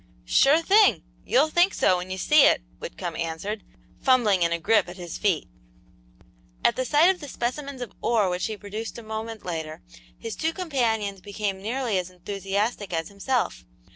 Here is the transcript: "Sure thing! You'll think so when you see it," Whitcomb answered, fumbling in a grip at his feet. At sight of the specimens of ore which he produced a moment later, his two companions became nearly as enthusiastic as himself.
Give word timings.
"Sure 0.25 0.63
thing! 0.63 1.03
You'll 1.27 1.49
think 1.51 1.75
so 1.75 1.97
when 1.97 2.09
you 2.09 2.17
see 2.17 2.43
it," 2.45 2.63
Whitcomb 2.79 3.15
answered, 3.15 3.63
fumbling 4.01 4.41
in 4.41 4.51
a 4.51 4.57
grip 4.57 4.89
at 4.89 4.97
his 4.97 5.19
feet. 5.19 5.47
At 6.65 6.83
sight 6.87 7.13
of 7.13 7.19
the 7.21 7.27
specimens 7.27 7.83
of 7.83 7.93
ore 8.01 8.27
which 8.31 8.47
he 8.47 8.57
produced 8.57 8.97
a 8.97 9.03
moment 9.03 9.45
later, 9.45 9.83
his 10.17 10.35
two 10.35 10.53
companions 10.53 11.21
became 11.21 11.61
nearly 11.61 11.99
as 11.99 12.09
enthusiastic 12.09 12.91
as 12.93 13.09
himself. 13.09 13.63